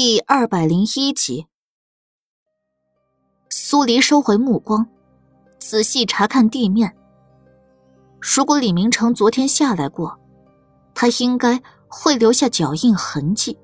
[0.00, 1.48] 第二百零一集，
[3.50, 4.86] 苏黎收回目光，
[5.58, 6.96] 仔细查看地面。
[8.20, 10.16] 如果李明成昨天下来过，
[10.94, 13.58] 他应该会留下脚印痕迹。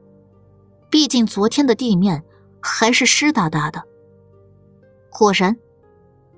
[0.91, 2.25] 毕竟昨天的地面
[2.61, 3.81] 还是湿哒哒的。
[5.11, 5.57] 果然，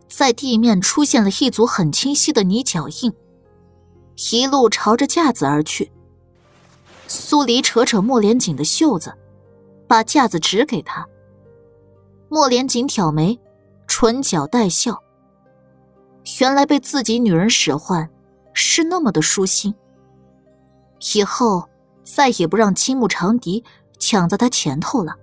[0.06, 3.14] 在地面出现了一组很清晰的泥脚印，
[4.30, 5.90] 一路朝着架子而去。
[7.08, 9.16] 苏黎扯扯莫连锦的袖子。
[9.86, 11.06] 把架子指给他。
[12.28, 13.38] 莫连锦挑眉，
[13.86, 15.02] 唇角带笑。
[16.40, 18.10] 原来被自己女人使唤，
[18.52, 19.74] 是那么的舒心。
[21.14, 21.68] 以后
[22.02, 23.62] 再也不让青木长笛
[23.98, 25.14] 抢在他前头了。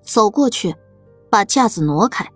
[0.00, 0.74] 走过去，
[1.30, 2.28] 把架子挪开。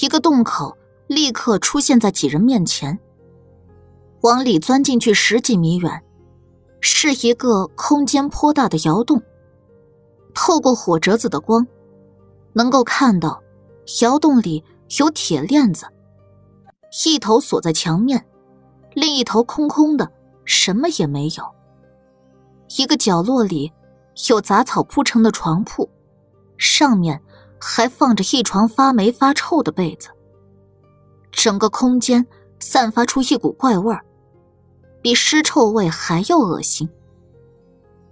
[0.00, 2.98] 一个洞口立刻出现在几人面前。
[4.22, 6.02] 往里钻进去十几米远，
[6.80, 9.22] 是一个空间颇大的窑洞。
[10.34, 11.66] 透过火折子的光，
[12.52, 13.42] 能够看到
[14.00, 14.64] 窑洞里
[14.98, 15.86] 有铁链子，
[17.04, 18.24] 一头锁在墙面，
[18.94, 20.10] 另一头空空的，
[20.44, 21.44] 什么也没有。
[22.76, 23.72] 一个角落里
[24.28, 25.88] 有杂草铺成的床铺，
[26.56, 27.20] 上面
[27.58, 30.08] 还放着一床发霉发臭的被子。
[31.32, 32.26] 整个空间
[32.58, 34.04] 散发出一股怪味儿，
[35.00, 36.88] 比尸臭味还要恶心。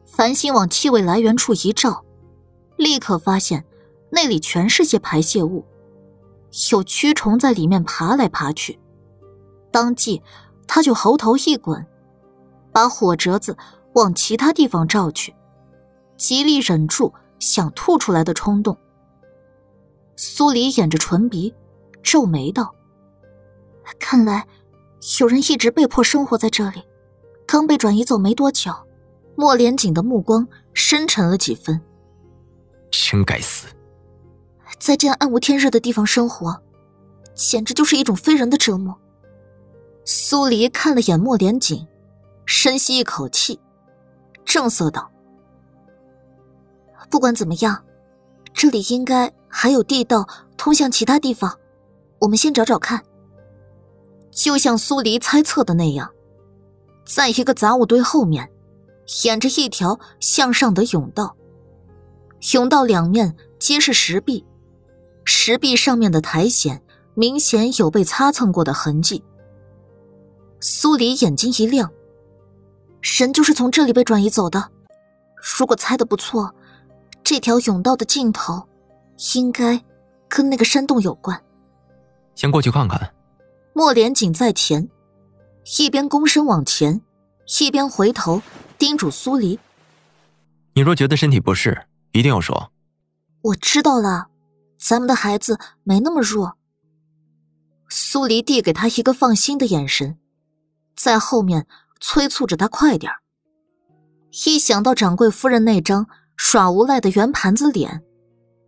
[0.05, 2.03] 繁星往气味来源处一照。
[2.77, 3.65] 立刻发现，
[4.11, 5.65] 那里全是些排泄物，
[6.71, 8.79] 有蛆虫在里面爬来爬去。
[9.71, 10.23] 当即，
[10.67, 11.87] 他就喉头一滚，
[12.73, 13.57] 把火折子
[13.95, 15.35] 往其他地方照去，
[16.17, 18.77] 极力忍住想吐出来的冲动。
[20.17, 21.55] 苏黎掩着唇鼻，
[22.03, 22.75] 皱眉道
[23.99, 24.47] ：“看来，
[25.21, 26.83] 有人一直被迫生活在这里，
[27.47, 28.73] 刚被转移走没多久。”
[29.39, 31.79] 莫连锦的目光深沉了几分。
[33.05, 33.67] 真该死！
[34.79, 36.63] 在这样暗无天日的地方生活，
[37.35, 38.99] 简直就是一种非人的折磨。
[40.05, 41.87] 苏黎看了眼莫连锦，
[42.47, 43.61] 深吸一口气，
[44.45, 45.11] 正色道
[47.11, 47.85] ：“不管怎么样，
[48.53, 50.27] 这里应该还有地道
[50.57, 51.59] 通向其他地方，
[52.21, 53.05] 我们先找找看。”
[54.31, 56.13] 就像苏黎猜测的那样，
[57.07, 58.51] 在一个杂物堆后面，
[59.25, 61.37] 沿着一条向上的甬道。
[62.47, 64.45] 甬道两面皆是石壁，
[65.25, 66.81] 石壁上面的苔藓
[67.15, 69.25] 明显有被擦蹭过的痕迹。
[70.61, 71.91] 苏黎眼睛一亮，
[73.01, 74.71] 神就是从这里被转移走的。
[75.59, 76.55] 如果猜的不错，
[77.25, 78.63] 这条甬道的尽头，
[79.35, 79.83] 应该
[80.29, 81.43] 跟那个山洞有关。
[82.37, 83.13] 先过去看看。
[83.73, 84.89] 莫连锦在前，
[85.81, 87.03] 一边躬身往前，
[87.59, 88.41] 一边回头
[88.79, 89.59] 叮嘱苏黎
[90.75, 91.77] ：“你若觉得身体不适。”
[92.17, 92.73] 一定要说，
[93.43, 94.29] 我知道了，
[94.79, 96.57] 咱们的孩子没那么弱。
[97.91, 100.19] 苏黎递给他一个放心的眼神，
[100.97, 101.67] 在后面
[102.01, 103.13] 催促着他快点
[104.47, 106.07] 一想到掌柜夫人那张
[106.37, 108.03] 耍无赖的圆盘子脸，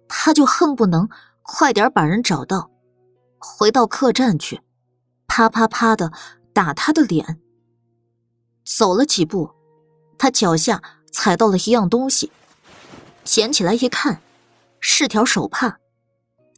[0.09, 1.09] 他就恨不能
[1.42, 2.70] 快点把人找到，
[3.38, 4.60] 回到客栈去，
[5.26, 6.12] 啪啪啪的
[6.53, 7.41] 打他的脸。
[8.62, 9.50] 走了几步，
[10.19, 12.30] 他脚下踩到了一样东西。
[13.28, 14.22] 捡起来一看，
[14.81, 15.77] 是条手帕，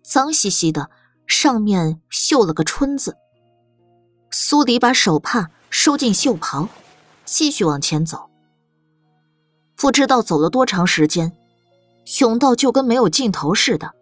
[0.04, 0.88] 脏兮兮的，
[1.26, 3.16] 上面绣了个春字。
[4.30, 6.68] 苏黎把手帕收进袖袍，
[7.24, 8.30] 继续往前走。
[9.74, 11.36] 不知道走了多长时间，
[12.06, 13.92] 甬道就跟没有尽头似的。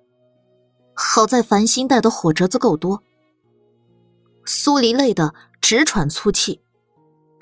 [0.92, 3.02] 好在繁星带的火折子够多，
[4.44, 6.60] 苏黎累得直喘粗气，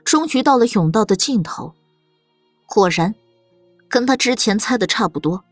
[0.05, 1.75] 终于到了甬道的尽头。
[2.69, 3.13] 果然。
[3.97, 5.43] 跟他之前猜的差不多，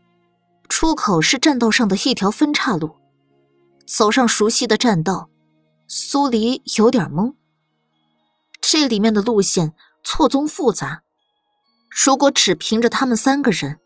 [0.69, 2.95] 出口是栈道上的一条分岔路。
[3.87, 5.31] 走上熟悉的栈道，
[5.87, 7.33] 苏黎有点懵。
[8.61, 9.73] 这里面的路线
[10.03, 11.01] 错综复杂，
[11.89, 13.79] 如果只凭着他们三个人，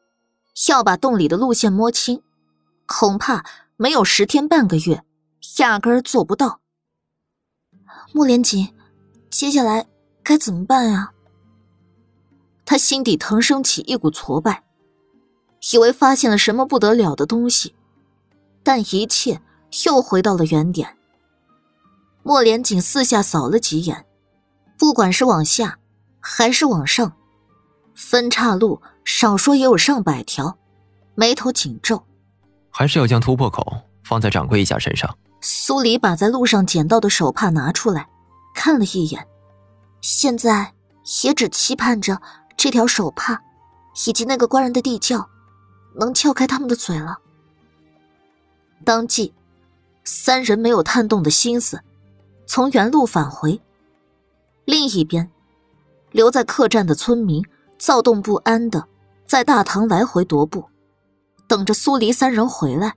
[0.67, 2.21] 要把洞里的路线摸清，
[2.85, 3.45] 恐怕
[3.77, 5.05] 没有十天半个月，
[5.59, 6.59] 压根儿做不到。
[8.11, 8.75] 穆连锦，
[9.31, 9.87] 接下来
[10.21, 11.13] 该怎么办呀？
[12.69, 14.61] 他心底腾升起一股挫败，
[15.73, 17.73] 以为发现了什么不得了的东西，
[18.61, 19.41] 但一切
[19.87, 20.95] 又回到了原点。
[22.21, 24.05] 莫连锦四下扫了几眼，
[24.77, 25.79] 不管是往下
[26.19, 27.13] 还是往上，
[27.95, 30.59] 分岔路少说也有上百条，
[31.15, 32.03] 眉头紧皱。
[32.69, 33.65] 还是要将突破口
[34.03, 35.17] 放在掌柜一家身上。
[35.41, 38.07] 苏黎把在路上捡到的手帕拿出来，
[38.53, 39.27] 看了一眼，
[40.01, 40.75] 现在
[41.23, 42.21] 也只期盼着。
[42.61, 43.39] 这条手帕，
[44.05, 45.29] 以及那个官人的地窖，
[45.95, 47.19] 能撬开他们的嘴了。
[48.83, 49.33] 当即，
[50.03, 51.81] 三人没有探洞的心思，
[52.45, 53.61] 从原路返回。
[54.65, 55.31] 另一边，
[56.11, 57.41] 留在客栈的村民
[57.77, 58.89] 躁动不安的
[59.25, 60.67] 在大堂来回踱步，
[61.47, 62.93] 等着苏黎三人回来。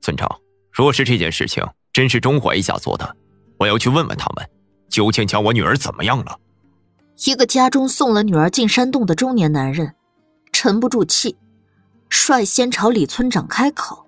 [0.00, 0.28] 村长，
[0.72, 3.16] 若是这件事情真是钟怀一家做的，
[3.58, 4.50] 我要去问问他们，
[4.88, 6.40] 究竟将我女儿怎么样了。
[7.24, 9.94] 一个家中送了女儿进山洞的中年男人，
[10.52, 11.36] 沉不住气，
[12.08, 14.06] 率先朝李村长开口：“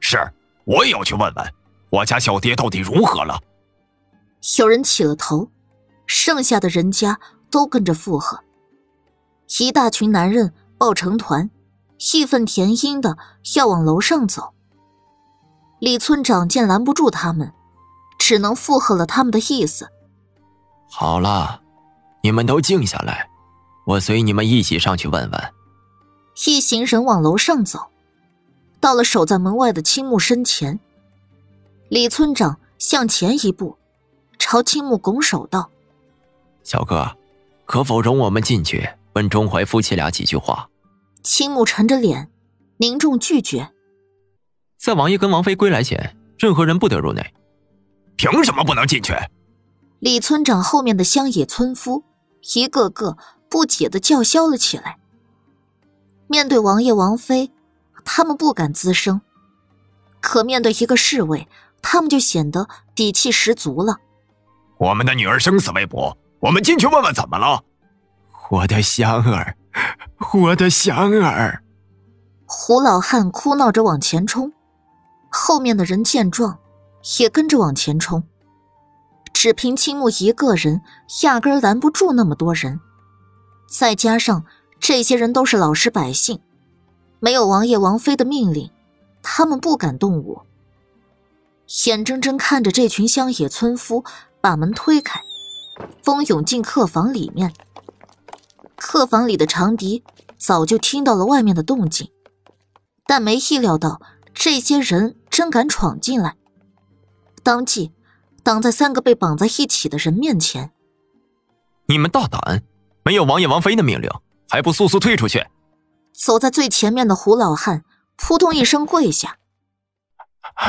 [0.00, 0.18] 是，
[0.64, 1.54] 我也要去问问，
[1.90, 3.40] 我家小蝶到底如何了。”
[4.58, 5.50] 有人起了头，
[6.06, 7.18] 剩下的人家
[7.50, 8.40] 都跟着附和。
[9.58, 11.50] 一大群男人抱成团，
[12.12, 13.16] 义愤填膺的
[13.54, 14.52] 要往楼上走。
[15.78, 17.52] 李村长见拦不住他们，
[18.18, 19.88] 只能附和了他们的意思。
[20.90, 21.62] 好了。
[22.26, 23.30] 你们都静下来，
[23.84, 25.54] 我随你们一起上去问问。
[26.44, 27.78] 一行人往楼上走，
[28.80, 30.80] 到了守在门外的青木身前，
[31.88, 33.78] 李村长向前一步，
[34.40, 35.70] 朝青木拱手道
[36.64, 37.16] ：“小哥，
[37.64, 40.68] 可否容我们进去问钟怀夫妻俩几句话？”
[41.22, 42.28] 青木沉着脸，
[42.78, 43.70] 凝重拒绝
[44.76, 47.34] ：“在王爷跟王妃归来前，任何人不得入内。
[48.16, 49.14] 凭什么不能进去？”
[50.00, 52.02] 李村长后面的乡野村夫。
[52.54, 53.16] 一个个
[53.48, 54.98] 不解的叫嚣了起来。
[56.28, 57.50] 面对王爷王妃，
[58.04, 59.20] 他们不敢吱声；
[60.20, 61.48] 可面对一个侍卫，
[61.80, 63.96] 他们就显得底气十足了。
[64.78, 67.62] 我们的女儿生死未卜，我们进去问问怎么了。
[68.50, 69.56] 我的香儿，
[70.34, 71.62] 我的香儿！
[72.44, 74.52] 胡老汉哭闹着往前冲，
[75.30, 76.58] 后面的人见状，
[77.18, 78.22] 也跟着往前冲。
[79.38, 80.80] 只凭青木一个人，
[81.22, 82.80] 压根拦不住那么多人。
[83.68, 84.46] 再加上
[84.80, 86.40] 这些人都是老实百姓，
[87.20, 88.70] 没有王爷王妃的命令，
[89.22, 90.40] 他们不敢动武。
[91.84, 94.04] 眼睁睁看着这群乡野村夫
[94.40, 95.20] 把门推开，
[96.02, 97.52] 蜂拥进客房里面。
[98.74, 100.02] 客房里的长笛
[100.38, 102.10] 早就听到了外面的动静，
[103.06, 104.00] 但没意料到
[104.32, 106.36] 这些人真敢闯进来，
[107.42, 107.92] 当即。
[108.46, 110.70] 挡在三个被绑在一起的人面前，
[111.88, 112.62] 你们大胆！
[113.02, 114.08] 没有王爷王妃的命令，
[114.48, 115.44] 还不速速退出去！
[116.14, 117.82] 走在最前面的胡老汉
[118.16, 119.38] 扑通一声跪下：“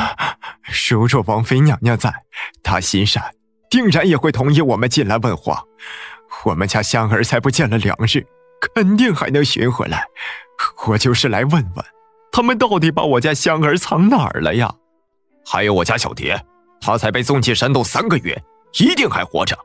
[0.89, 2.11] 如若王妃娘娘在，
[2.63, 3.35] 她心善，
[3.69, 5.63] 定然也会同意我们进来问话。
[6.45, 8.25] 我们家香儿才不见了两日，
[8.73, 10.03] 肯定还能寻回来。
[10.87, 11.85] 我就是来问问，
[12.31, 14.73] 他们到底把我家香儿藏哪儿了呀？
[15.45, 16.43] 还有我家小蝶。”
[16.87, 18.41] 他才被送进山洞三个月，
[18.79, 19.57] 一定还活着。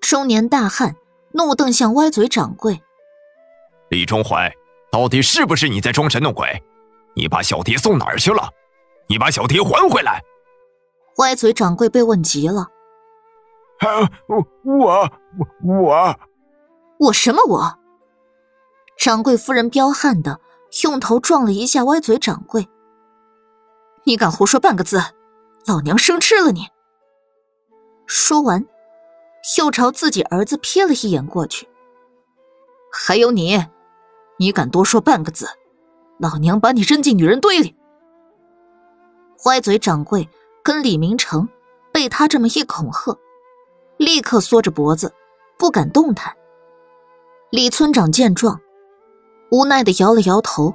[0.00, 0.96] 中年大汉
[1.30, 2.82] 怒瞪向歪嘴掌柜
[3.90, 4.52] ：“李忠怀，
[4.90, 6.60] 到底是不是你在装神弄鬼？
[7.14, 8.50] 你把小蝶送哪儿去了？
[9.06, 10.20] 你把小蝶还回来！”
[11.18, 12.66] 歪嘴掌柜被问急了
[13.78, 15.12] ：“啊，我我
[15.62, 16.16] 我
[16.98, 17.78] 我什么我？”
[18.98, 20.40] 掌柜夫人彪悍的
[20.82, 22.66] 用头撞了一下歪嘴掌柜
[24.02, 25.00] ：“你敢胡说半个字！”
[25.66, 26.68] 老娘生吃了你！
[28.06, 28.64] 说完，
[29.58, 31.68] 又朝自己儿子瞥了一眼过去。
[32.90, 33.66] 还有你，
[34.38, 35.46] 你敢多说半个字，
[36.18, 37.76] 老娘把你扔进女人堆里！
[39.44, 40.28] 歪嘴掌柜
[40.62, 41.48] 跟李明成
[41.92, 43.18] 被他这么一恐吓，
[43.98, 45.12] 立刻缩着脖子，
[45.58, 46.34] 不敢动弹。
[47.50, 48.60] 李村长见状，
[49.50, 50.74] 无奈的摇了摇头，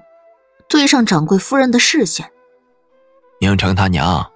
[0.68, 2.32] 对上掌柜夫人的视线
[3.40, 4.30] ：“明成他娘。”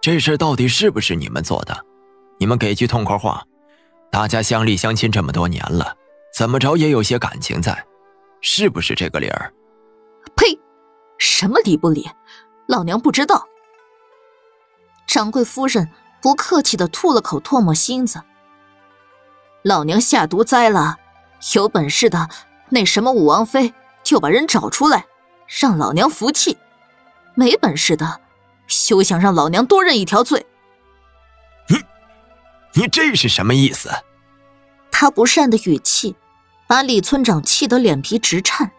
[0.00, 1.84] 这事到底是不是你们做的？
[2.38, 3.44] 你们给句痛快话。
[4.10, 5.94] 大家乡里乡亲这么多年了，
[6.34, 7.86] 怎么着也有些感情在，
[8.40, 9.52] 是不是这个理儿？
[10.34, 10.58] 呸！
[11.18, 12.08] 什么理不理？
[12.66, 13.46] 老娘不知道。
[15.06, 15.90] 掌柜夫人
[16.22, 18.22] 不客气的吐了口唾沫星子。
[19.62, 20.96] 老娘下毒栽了，
[21.54, 22.30] 有本事的
[22.70, 25.04] 那什么武王妃就把人找出来，
[25.46, 26.56] 让老娘服气。
[27.34, 28.20] 没本事的。
[28.70, 30.46] 休想让老娘多认一条罪！
[31.68, 31.76] 你，
[32.80, 33.90] 你这是什么意思？
[34.92, 36.14] 他不善的语气，
[36.68, 38.70] 把李村长气得脸皮直颤。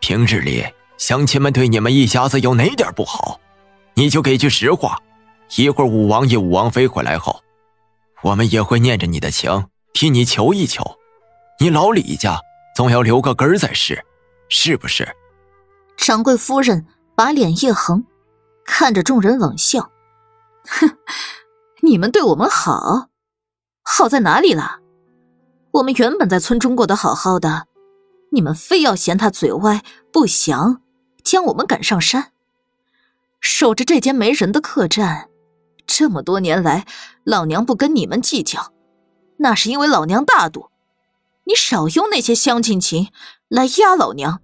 [0.00, 0.64] 平日里
[0.98, 3.40] 乡亲们对你们一家子有哪点不好，
[3.94, 5.00] 你就给句实话。
[5.56, 7.42] 一会儿武王爷、五王妃回来后，
[8.22, 10.84] 我们也会念着你的情，替你求一求。
[11.58, 12.38] 你老李家
[12.74, 14.04] 总要留个根儿在世，
[14.50, 15.08] 是不是？
[15.96, 18.04] 掌柜夫人把脸一横。
[18.66, 19.90] 看着众人冷笑，
[20.68, 20.98] 哼，
[21.82, 23.08] 你们对我们好，
[23.82, 24.80] 好在哪里了？
[25.70, 27.68] 我们原本在村中过得好好的，
[28.32, 29.82] 你们非要嫌他嘴歪
[30.12, 30.82] 不祥，
[31.22, 32.32] 将我们赶上山，
[33.40, 35.30] 守着这间没人的客栈。
[35.86, 36.84] 这么多年来，
[37.24, 38.72] 老娘不跟你们计较，
[39.38, 40.70] 那是因为老娘大度。
[41.44, 43.12] 你少用那些乡亲情
[43.48, 44.40] 来压老娘。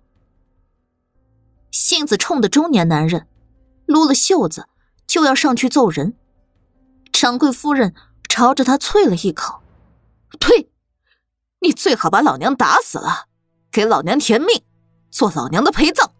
[1.72, 3.26] 性子冲的中年男人，
[3.92, 4.68] 撸了袖子
[5.06, 6.16] 就要上去揍人。
[7.12, 7.94] 掌柜夫人
[8.28, 9.60] 朝着他啐了一口
[10.40, 10.70] ：“呸！
[11.60, 13.26] 你最好把老娘打死了，
[13.70, 14.62] 给老娘填命，
[15.10, 16.12] 做老娘的陪葬。”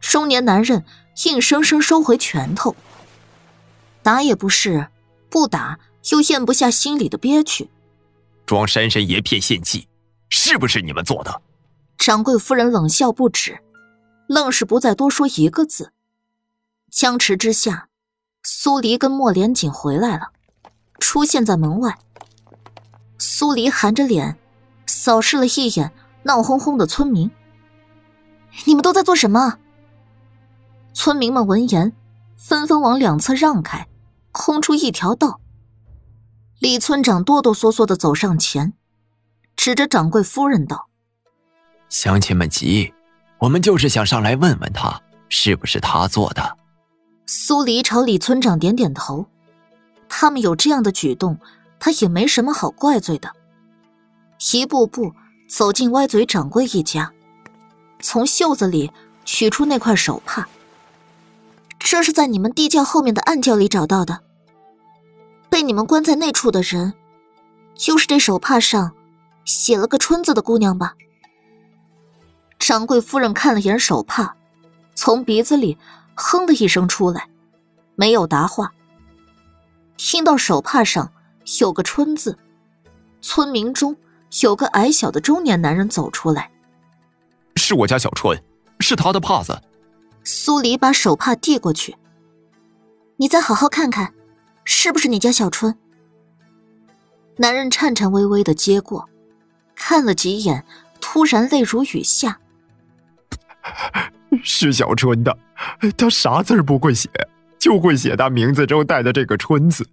[0.00, 0.84] 中年男人
[1.24, 2.76] 硬生生收回拳头。
[4.02, 4.88] 打也不是，
[5.30, 5.78] 不打
[6.10, 7.70] 又咽不下心里的憋屈。
[8.44, 9.88] 装山神爷骗献祭，
[10.28, 11.40] 是不是你们做的？
[11.96, 13.62] 掌柜夫人冷笑不止，
[14.28, 15.92] 愣是不再多说一个字。
[16.92, 17.88] 僵持之下，
[18.42, 20.30] 苏黎跟莫连锦回来了，
[20.98, 21.98] 出现在门外。
[23.18, 24.38] 苏黎含着脸，
[24.86, 25.90] 扫视了一眼
[26.24, 27.30] 闹哄哄的村民
[28.66, 29.58] ：“你们都在做什么？”
[30.92, 31.94] 村民们闻言，
[32.36, 33.88] 纷纷往两侧让开。
[34.30, 35.40] 空出一条道，
[36.58, 38.74] 李村长哆哆嗦嗦的走上前，
[39.56, 40.88] 指着掌柜夫人道
[41.88, 42.92] ：“乡亲们急，
[43.38, 46.56] 我们就是想上来问问他，是不是他做的。”
[47.26, 49.26] 苏黎朝李村长点点头，
[50.08, 51.38] 他们有这样的举动，
[51.78, 53.32] 他也没什么好怪罪的。
[54.52, 55.12] 一步步
[55.48, 57.12] 走进歪嘴掌柜一家，
[58.00, 58.90] 从袖子里
[59.24, 60.48] 取出那块手帕。
[61.78, 64.20] 这是在你们地窖后面的暗窖里找到的。
[65.48, 66.94] 被你们关在那处的人，
[67.74, 68.92] 就是这手帕上
[69.44, 70.94] 写了个“春”字的姑娘吧？
[72.58, 74.36] 掌柜夫人看了眼手帕，
[74.94, 75.76] 从鼻子里
[76.14, 77.28] 哼的一声出来，
[77.94, 78.72] 没有答话。
[79.96, 81.12] 听到手帕上
[81.60, 82.38] 有个“春”字，
[83.20, 83.96] 村民中
[84.42, 86.50] 有个矮小的中年男人走出来
[87.56, 88.42] ：“是我家小春，
[88.80, 89.60] 是他的帕子。”
[90.24, 91.96] 苏黎把手帕递过去，
[93.16, 94.14] 你再好好看看，
[94.64, 95.76] 是不是你家小春？
[97.36, 99.08] 男人颤颤巍巍的接过，
[99.74, 100.64] 看了几眼，
[101.00, 102.38] 突然泪如雨下。
[104.42, 105.36] 是小春的，
[105.96, 107.10] 他啥字不会写，
[107.58, 109.86] 就会写他名字中带的这个“春”字，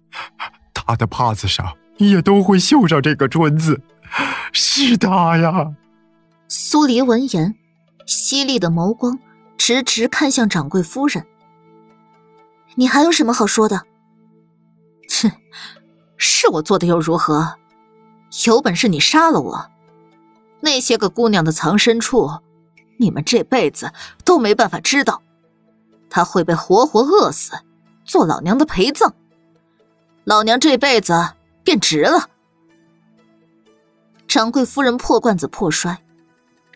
[0.72, 3.82] 他的帕子上也都会绣上这个“春”字，
[4.52, 5.74] 是他呀。
[6.48, 7.54] 苏黎闻言，
[8.06, 9.18] 犀利的眸光。
[9.58, 11.26] 直直看向掌柜夫人，
[12.76, 13.82] 你还有什么好说的？
[15.20, 15.30] 哼，
[16.16, 17.56] 是我做的又如何？
[18.46, 19.70] 有本事你杀了我！
[20.60, 22.30] 那些个姑娘的藏身处，
[23.00, 23.92] 你们这辈子
[24.24, 25.22] 都没办法知道。
[26.10, 27.52] 她会被活活饿死，
[28.04, 29.14] 做老娘的陪葬，
[30.24, 31.14] 老娘这辈子
[31.64, 32.28] 便值了。
[34.28, 36.02] 掌柜夫人破罐子破摔，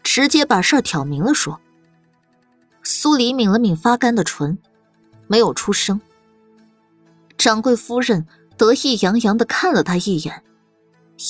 [0.02, 1.60] 直接把事儿挑明了说。
[2.82, 4.58] 苏黎抿了抿发干的唇，
[5.26, 6.00] 没有出声。
[7.36, 8.26] 掌柜夫人
[8.56, 10.42] 得意洋洋的看了他一眼，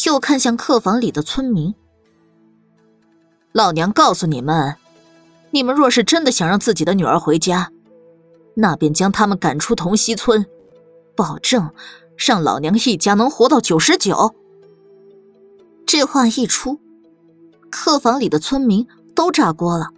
[0.07, 1.75] 又看向客房里的村民。
[3.53, 4.77] 老娘告诉你们，
[5.55, 7.71] 你们若是真的想让自己的女儿回家，
[8.57, 10.45] 那便将他们赶出同溪村，
[11.15, 11.71] 保证
[12.17, 14.35] 让老娘一家能活到九十九。
[15.87, 16.81] 这话一出，
[17.71, 18.85] 客房里的村民
[19.15, 19.91] 都炸锅了。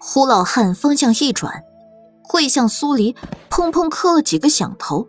[0.00, 1.62] 胡老汉方向一转，
[2.28, 3.14] 跪向苏黎，
[3.48, 5.06] 砰砰磕了几个响头。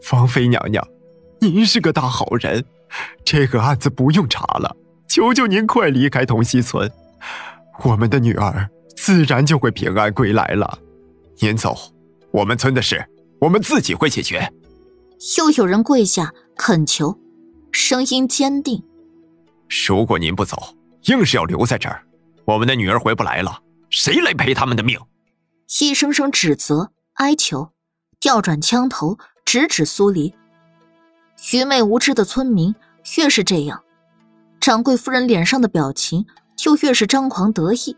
[0.00, 0.86] 芳妃娘娘，
[1.40, 2.64] 您是个大好人，
[3.24, 4.76] 这个案子不用查了，
[5.08, 6.88] 求求您快离开同溪村，
[7.84, 10.78] 我们的女儿自然就会平安归来了。
[11.38, 11.76] 您走，
[12.30, 13.04] 我们村的事
[13.40, 14.50] 我们自己会解决。
[15.38, 17.18] 又有人跪下恳求，
[17.72, 18.82] 声音坚定
[19.86, 22.02] ：“如果您不走，硬是要留在这儿，
[22.44, 24.98] 我们的女儿回不来了。”谁来赔他们的命？
[25.80, 27.70] 一声声指责、哀求，
[28.18, 30.34] 调转枪头直指苏黎。
[31.52, 32.74] 愚昧无知的村民
[33.16, 33.84] 越是这样，
[34.60, 36.26] 掌柜夫人脸上的表情
[36.56, 37.96] 就越是张狂得意。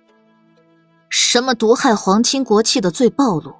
[1.08, 3.56] 什么毒害皇亲国戚的罪暴露，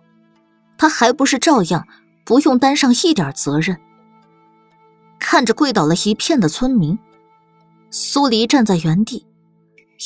[0.76, 1.86] 他还不是照样
[2.24, 3.80] 不用担上一点责任？
[5.18, 6.98] 看着跪倒了一片的村民，
[7.90, 9.26] 苏黎站在原地，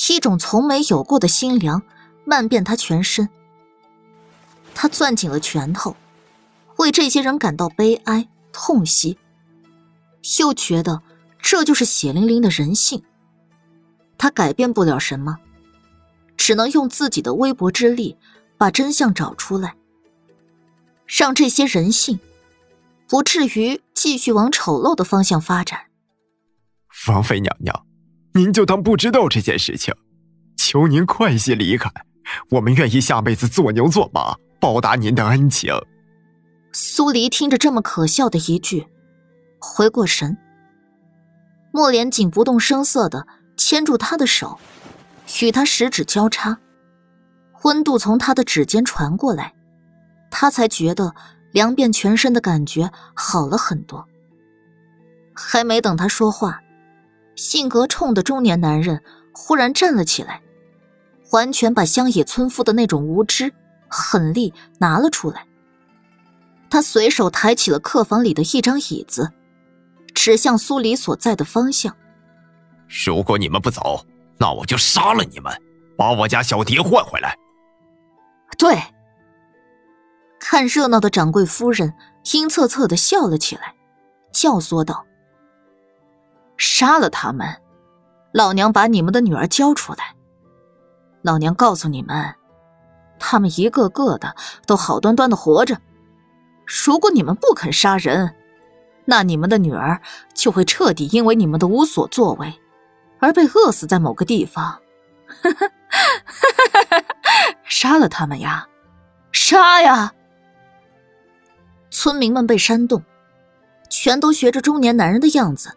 [0.09, 1.83] 一种从没有过的心凉。
[2.25, 3.29] 漫遍他全身，
[4.77, 5.97] 他攥紧了拳头，
[6.77, 9.19] 为这些人感到悲哀痛惜，
[10.39, 11.03] 又觉得
[11.41, 13.03] 这就是血淋淋的人性。
[14.23, 15.37] 他改变不了什么，
[16.37, 18.17] 只能用自己的微薄之力
[18.57, 19.75] 把真相找出来，
[21.09, 22.21] 让这些人性
[23.09, 25.87] 不至于继续往丑陋的方向发展。
[27.09, 27.85] 王妃娘娘，
[28.35, 29.93] 您就当不知道这件事情。
[30.57, 31.91] 求您快些离开，
[32.51, 35.75] 我们愿意下辈子做牛做马，报答您的恩情。
[36.71, 38.87] 苏黎听着这么可笑的一句，
[39.59, 40.39] 回过神。
[41.73, 43.27] 莫连锦不动声色的
[43.57, 44.59] 牵住他的手，
[45.43, 46.59] 与他十指交叉，
[47.63, 49.55] 温度从他的指尖传过来，
[50.31, 51.15] 他才觉得
[51.53, 54.07] 凉遍全身的感觉好了很多。
[55.35, 56.61] 还没等他说话，
[57.37, 60.43] 性格冲的中年男人忽然站了起来，
[61.31, 63.53] 完全把乡野村夫的那种无知
[63.89, 65.47] 狠力拿了出来。
[66.69, 69.33] 他随手抬起了客房里的一张椅子。
[70.15, 71.97] 指向苏黎所在的方向。
[73.07, 74.05] 如果你们不走，
[74.39, 75.51] 那我就杀了你们，
[75.97, 77.37] 把我家小蝶换回来。
[78.59, 78.77] 对。
[80.39, 81.95] 看热闹的掌柜夫人
[82.35, 83.75] 阴恻恻的笑了起来，
[84.33, 85.07] 教唆道
[86.59, 87.63] ：“杀了他们，
[88.33, 90.15] 老娘把你们的女儿交出来。
[91.23, 92.35] 老娘告诉你们，
[93.19, 95.81] 他们一个个的都好端端的活着。
[96.85, 98.35] 如果你们不肯杀人。”
[99.05, 100.01] 那你们的女儿
[100.33, 102.62] 就会彻底因为你们的无所作为，
[103.23, 104.65] 而被饿死在某个地方。
[104.65, 105.99] 哈哈哈
[106.73, 107.05] 哈哈
[107.65, 108.69] 杀了他们呀，
[109.31, 110.13] 杀呀！
[111.91, 113.03] 村民们被煽动，
[113.89, 115.73] 全都学着中年男人的样子，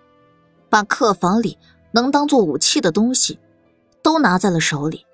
[0.69, 1.57] 把客房里
[1.91, 3.39] 能当做武器的东西
[4.01, 5.05] 都拿在了手里。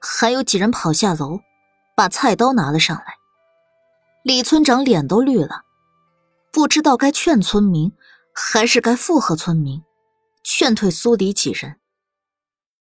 [0.00, 1.40] 还有几人跑下楼，
[1.96, 3.16] 把菜刀拿了上来。
[4.22, 5.62] 李村长脸都绿了。
[6.52, 7.92] 不知道该劝村民，
[8.32, 9.82] 还是该附和村民，
[10.44, 11.80] 劝退苏迪几人。